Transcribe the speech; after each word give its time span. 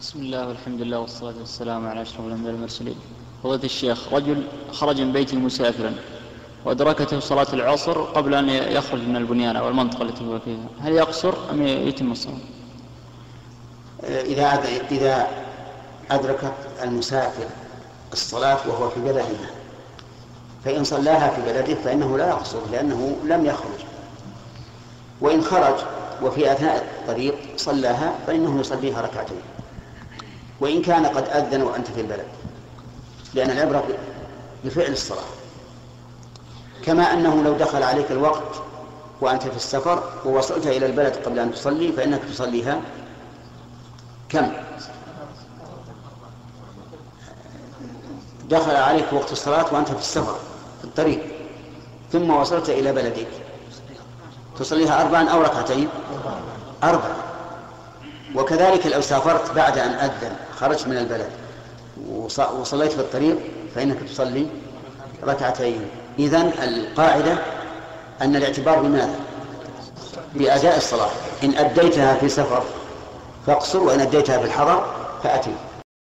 بسم 0.00 0.18
الله 0.18 0.48
والحمد 0.48 0.80
لله 0.80 0.98
والصلاة 0.98 1.34
والسلام 1.40 1.86
على 1.86 2.02
أشرف 2.02 2.20
الأنبياء 2.20 2.52
والمرسلين. 2.52 2.96
فضيلة 3.42 3.64
الشيخ 3.64 4.12
رجل 4.12 4.46
خرج 4.72 5.00
من 5.00 5.12
بيته 5.12 5.36
مسافرا 5.36 5.94
وأدركته 6.64 7.20
صلاة 7.20 7.46
العصر 7.52 8.02
قبل 8.02 8.34
أن 8.34 8.48
يخرج 8.48 9.00
من 9.00 9.16
البنيان 9.16 9.56
أو 9.56 9.68
المنطقة 9.68 10.02
التي 10.02 10.26
هو 10.26 10.38
فيها. 10.38 10.66
هل 10.80 10.92
يقصر 10.92 11.34
أم 11.50 11.66
يتم 11.66 12.12
الصلاة؟ 12.12 12.38
إذا 14.04 14.64
إذا 14.90 15.26
أدركت 16.10 16.54
المسافر 16.82 17.46
الصلاة 18.12 18.68
وهو 18.68 18.90
في 18.90 19.00
بلده 19.00 19.24
فإن 20.64 20.84
صلاها 20.84 21.30
في 21.30 21.52
بلده 21.52 21.74
فإنه 21.74 22.18
لا 22.18 22.28
يقصر 22.28 22.60
لأنه 22.72 23.16
لم 23.24 23.46
يخرج. 23.46 23.80
وإن 25.20 25.42
خرج 25.42 25.74
وفي 26.22 26.52
أثناء 26.52 26.84
الطريق 27.00 27.34
صلاها 27.56 28.14
فإنه 28.26 28.60
يصليها 28.60 29.02
ركعتين. 29.02 29.40
وإن 30.60 30.82
كان 30.82 31.06
قد 31.06 31.24
أذن 31.28 31.62
وأنت 31.62 31.86
في 31.86 32.00
البلد. 32.00 32.26
لأن 33.34 33.50
العبرة 33.50 33.84
بفعل 34.64 34.92
الصلاة. 34.92 35.24
كما 36.82 37.12
أنه 37.12 37.42
لو 37.42 37.52
دخل 37.52 37.82
عليك 37.82 38.10
الوقت 38.12 38.62
وأنت 39.20 39.42
في 39.42 39.56
السفر 39.56 40.02
ووصلت 40.24 40.66
إلى 40.66 40.86
البلد 40.86 41.16
قبل 41.16 41.38
أن 41.38 41.52
تصلي 41.52 41.92
فإنك 41.92 42.20
تصليها 42.24 42.80
كم؟ 44.28 44.52
دخل 48.48 48.76
عليك 48.76 49.12
وقت 49.12 49.32
الصلاة 49.32 49.74
وأنت 49.74 49.88
في 49.88 49.98
السفر 49.98 50.36
في 50.78 50.84
الطريق 50.84 51.22
ثم 52.12 52.30
وصلت 52.30 52.70
إلى 52.70 52.92
بلدك. 52.92 53.28
تصليها 54.58 55.02
أربعا 55.02 55.28
أو 55.28 55.42
ركعتين؟ 55.42 55.88
أربع 56.84 57.25
وكذلك 58.36 58.86
لو 58.86 59.00
سافرت 59.00 59.52
بعد 59.54 59.78
أن 59.78 59.90
أذن 59.90 60.36
خرجت 60.60 60.86
من 60.86 60.96
البلد 60.96 61.28
وصليت 62.60 62.92
في 62.92 62.98
الطريق 62.98 63.36
فإنك 63.74 63.96
تصلي 64.08 64.46
ركعتين. 65.24 65.88
إذن 66.18 66.50
القاعدة 66.62 67.38
أن 68.22 68.36
الاعتبار 68.36 68.78
بماذا؟ 68.78 69.20
بأداء 70.34 70.76
الصلاة. 70.76 71.10
إن 71.44 71.54
أديتها 71.56 72.14
في 72.14 72.28
سفر 72.28 72.62
فاقصر 73.46 73.82
وإن 73.82 74.00
أديتها 74.00 74.38
في 74.38 74.44
الحضر 74.44 74.86
فأتم. 75.22 75.52